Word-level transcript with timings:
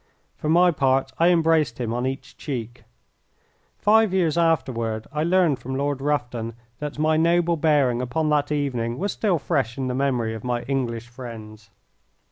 For 0.35 0.49
my 0.49 0.71
part 0.71 1.11
I 1.19 1.27
embraced 1.29 1.77
him 1.79 1.93
on 1.93 2.07
each 2.07 2.35
cheek. 2.35 2.85
Five 3.77 4.15
years 4.15 4.35
afterward 4.35 5.05
I 5.13 5.21
learned 5.23 5.59
from 5.59 5.75
Lord 5.75 6.01
Rufton 6.01 6.55
that 6.79 6.97
my 6.97 7.17
noble 7.17 7.55
bearing 7.55 8.01
upon 8.01 8.27
that 8.29 8.51
evening 8.51 8.97
was 8.97 9.11
still 9.11 9.37
fresh 9.37 9.77
in 9.77 9.89
the 9.89 9.93
memory 9.93 10.33
of 10.33 10.43
my 10.43 10.63
English 10.63 11.07
friends. 11.07 11.69